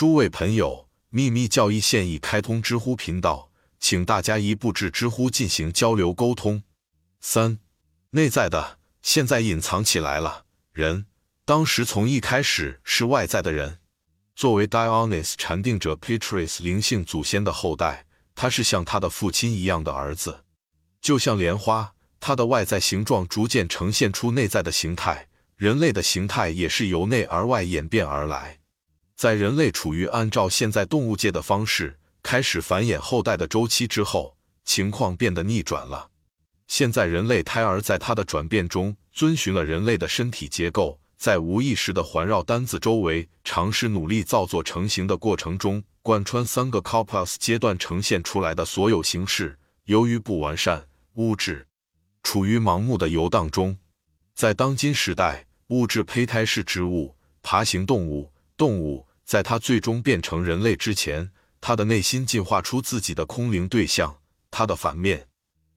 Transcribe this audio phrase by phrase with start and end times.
[0.00, 6.62] 诸位朋友，秘密教义现已开通知乎频道，请大家一步至知乎进行交流沟通。
[7.20, 7.58] 三、
[8.12, 10.46] 内在的，现在隐藏起来了。
[10.72, 11.04] 人
[11.44, 13.80] 当时从一开始是外在的人，
[14.34, 20.44] 作为 Dionys 禅定者 Petrus 灵性祖先的后代，他是像他的父亲一样的儿子，
[21.02, 25.28] 就像莲花，它的外在形状逐渐呈现出内在的形态。
[25.56, 28.59] 人类的形态也是由内而外演变而来。
[29.20, 34.34] 在人类处于按照现在动物界的方式开始繁衍后代的周期之后，
[34.64, 36.08] 情况变得逆转了。
[36.68, 51.66] 现在人类胎儿在它的转变中遵循了人类的身体结构，在无意识的环绕单子周围尝试努力造作成型的过程中，贯穿三个 corpus 阶段呈现出来的所有形式，由于不完善，物质
[52.22, 53.76] 处于盲目的游荡中。
[54.34, 59.06] 在当今时代，物质胚胎是植物、爬行动物、动物。
[59.30, 61.30] 在他最终变成人类之前，
[61.60, 64.18] 他的内心进化出自己的空灵对象。
[64.50, 65.28] 他的反面，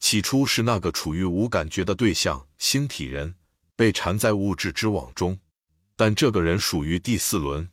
[0.00, 3.36] 起初是那个处于无感觉的对象——星体人，
[3.76, 5.38] 被缠在物质之网中。
[5.94, 7.68] 但这个人属于第四轮。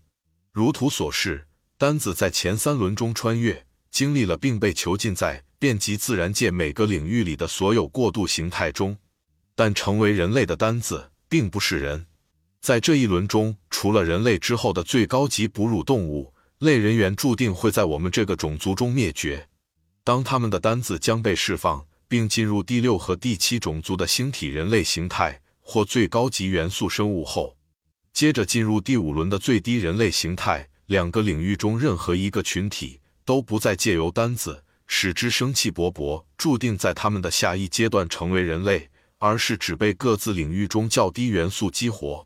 [0.51, 1.47] 如图所示，
[1.79, 8.95] 单子在前三轮中穿越，经历了并被囚禁在遍及自然界每个领域里的所有过渡形态中。
[9.55, 12.05] 但成为人类的单子，并不是人。
[12.63, 19.49] 在这一轮中，除了人类之后的最高级哺乳动物类人猿，注定会在我们这个种族中灭绝。
[20.05, 27.57] 当他们的单子将被释放，并进入第六和第七种族的星体人类形态或最高级元素生物后，
[28.13, 42.25] 接着进入第五轮的最低人类形态，两个领域中任何一个群体都不再借由单子使之生气勃勃，注定在他们的下一阶段成为人类，而是只被各自领域中较低元素激活。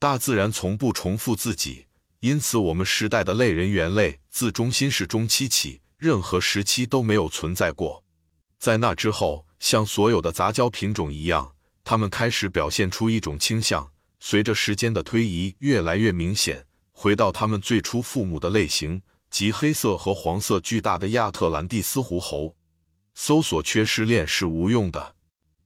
[0.00, 1.84] 大自然从不重复自己，
[2.20, 8.02] 因此我们时代的类人猿类自中心世中期起，任何时期都没有存在过。
[8.58, 11.52] 在那之后，像所有的杂交品种一样，
[11.84, 22.56] 它们开始表现出一种倾向，随着时间的推移越来越明显，回到它们最初父母的类型，即黑色和黄色巨大的亚特兰蒂斯狐猴。
[23.14, 25.16] 搜索缺失链是无用的，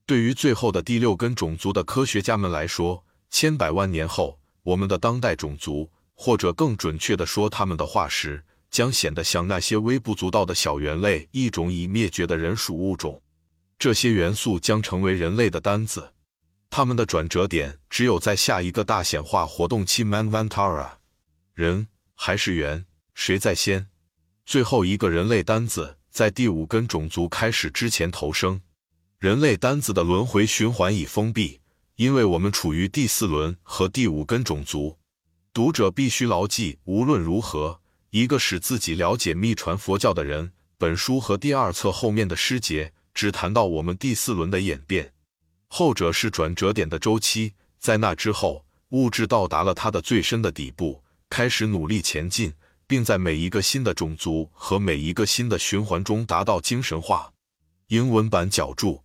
[0.04, 3.04] 对于最后的第六根种族的科学家们来说。
[3.34, 13.20] 千百万年后，我们的当代种族，或者更准确地说，他们的化石，将显得像那些微不足道的小猿类，一种已灭绝的人属物种。
[13.76, 16.12] 这些元素将成为人类的单子。
[16.70, 20.92] 他们的转折点只有在下一个大显化活动期 （Manvantara）。
[21.54, 22.86] 人还是猿？
[23.14, 23.88] 谁在先？
[24.46, 28.60] 最后一个人类单子在第五根种族开始之前投生。
[29.18, 31.58] 人类单子的轮回循环已封闭。
[31.96, 34.98] 因为我们处于第四轮和第五根种族，
[35.52, 45.12] 读者必须牢记：无论如何，一个使自己了解秘传佛教的人，本书和第二册后面的诗节只谈到我们第四轮的演变，
[45.68, 47.54] 后者是转折点的周期。
[47.78, 52.52] 在那之后，物质到达了它的最深的底部，开始努力前进，
[52.88, 57.32] 并在每一个新的种族和每一个新的循环中达到精神化。
[57.88, 59.04] 英文版脚注：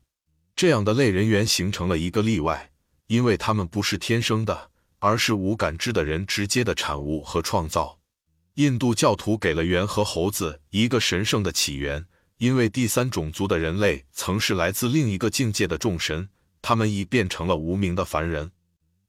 [0.56, 2.72] 这样的类人猿形成了一个例外。
[3.10, 7.98] 因为他们不是天生的，而是无感知的人直接的产物和创造。
[8.54, 12.06] 印度教徒给了猿和猴子一个神圣的起源，
[12.38, 16.30] 因为第三种族的人类曾是来自另一个境界的众神，
[16.62, 18.52] 他们已变成了无名的凡人。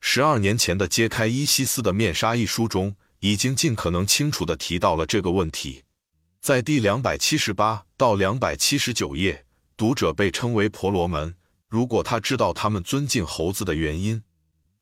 [0.01, 5.83] 十二年前的《揭开伊西斯的面纱》一书中，已经尽可能清楚地提到了这个问题。
[6.41, 9.45] 在第两百七十八到两百七十九页，
[9.77, 11.35] 读者被称为婆罗门。
[11.71, 14.25] 如果他知道他们尊敬猴子的原因，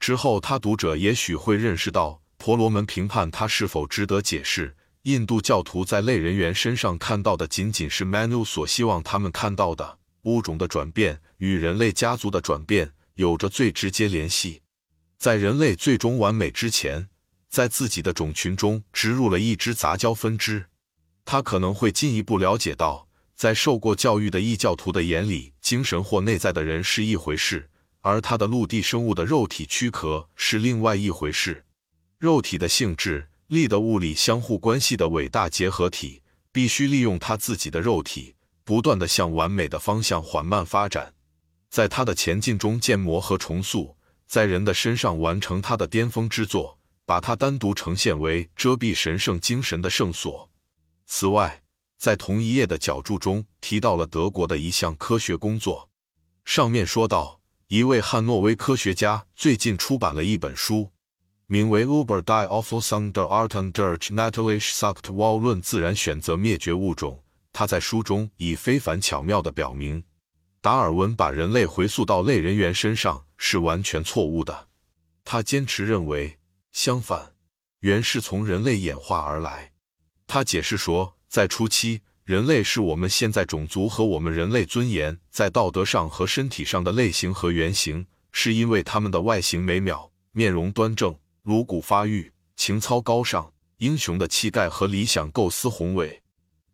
[0.00, 4.74] 之后他读者也许会认识到，婆罗门评判他是否值得解释。
[5.02, 14.62] 印度教徒在类人猿身上看到的仅仅是 Manu 所希望他们看到的物种的转变，与人类家族的转变有着最直接联系。
[15.18, 17.08] 在人类最终完美之前，
[17.50, 20.66] 在自己的种群中植入了一只杂交分支，
[21.26, 23.07] 他可能会进一步了解到。
[23.38, 27.70] 在受过教育的异教徒的眼里，精神或内在的人是一回事，
[28.00, 31.64] 而他的陆地生物的肉体躯壳是另外一回事。
[32.18, 36.20] 肉体的性质、力的物理相互关系的伟大结合体，
[36.50, 41.14] 必须利用他自己的肉体，不断的向完美的方向缓慢发展，
[41.70, 43.96] 在他的前进中建模和重塑，
[44.26, 50.50] 在人的身上完成他的巅峰之作，把它单独呈现为遮蔽神圣精神的圣所。
[51.06, 51.62] 此外。
[51.98, 55.90] 在同一页的脚注中提到了德国的一项科学工作，
[56.44, 60.92] 上面说到，一位汉诺威科学家最近出版了一本书，
[61.48, 67.24] 名为 Uber die of Sunder Arten durch Natürlich Sucht w a l 论自然选择灭绝物种。
[67.52, 70.04] 他在书中以非凡巧妙地表明，
[70.60, 74.68] 达尔文把人类回溯到类人猿身上是完全错误的。
[75.24, 76.38] 他坚持认为，
[76.70, 77.34] 相反，
[77.80, 79.72] 猿是从人类演化而来。
[80.28, 96.22] 他解释说，在初期，人类是我们现在种族和我们人类尊严在道德上和身体上的类型和原型，是因为他们的外形美妙、面容端正、颅骨发育、情操高尚、英雄的气概和理想构思宏伟。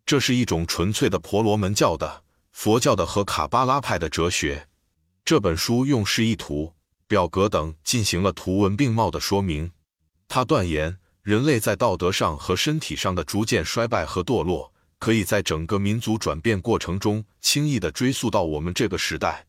[0.07, 2.23] 这是一种纯粹的婆罗门教的、
[2.53, 4.69] 佛教的和卡巴拉派的哲学。
[5.25, 6.75] 这本书用示意图、
[7.09, 9.73] 表格等进行了图文并茂的说明。
[10.29, 19.47] 他断言，人类在道德上和身体上的逐渐衰败和堕落，可以在整个民族转变过程中轻易地追溯到我们这个时代。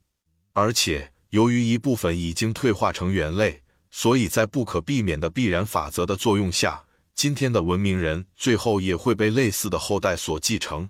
[0.54, 3.62] 而且，由于一部分已经退化成猿类，
[3.92, 6.82] 所以在不可避免的必然法则的作用下。
[7.14, 10.90] 今天的文明人最后也会被类似的后代所继承。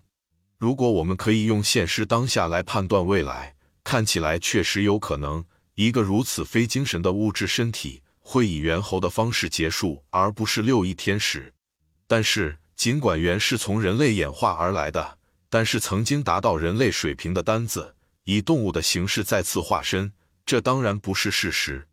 [0.59, 5.43] 如果我们可以用现实当下来判断未来，看起来确实有可能，
[5.73, 11.53] 一个如此非精神的物质身体会以猿猴的方式结束，而不是六翼天使。
[12.07, 20.11] 但是，尽管猿是从人类演化而来的，但是曾经达到人类水平的单子以动物的形式再次化身，
[20.43, 21.87] 这当然不是事实。